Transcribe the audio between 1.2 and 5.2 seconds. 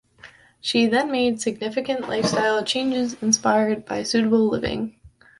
significant lifestyle changes inspired by sustainable living.